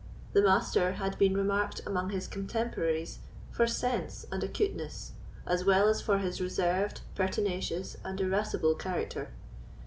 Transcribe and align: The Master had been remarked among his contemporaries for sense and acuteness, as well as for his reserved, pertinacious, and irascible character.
The 0.33 0.41
Master 0.41 0.93
had 0.93 1.15
been 1.19 1.37
remarked 1.37 1.81
among 1.85 2.09
his 2.09 2.27
contemporaries 2.27 3.19
for 3.51 3.67
sense 3.67 4.25
and 4.31 4.43
acuteness, 4.43 5.11
as 5.45 5.63
well 5.63 5.87
as 5.87 6.01
for 6.01 6.17
his 6.17 6.41
reserved, 6.41 7.01
pertinacious, 7.13 7.97
and 8.03 8.19
irascible 8.19 8.73
character. 8.73 9.29